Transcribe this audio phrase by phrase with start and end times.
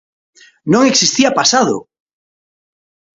[0.71, 1.77] Non existía pasado!